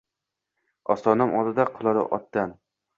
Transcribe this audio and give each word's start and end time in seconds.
Ostonam 0.95 1.37
oldida 1.43 1.69
quladi 1.79 2.11
otdan. 2.21 2.61